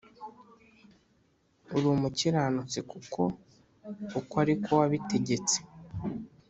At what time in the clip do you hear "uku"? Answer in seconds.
4.19-4.33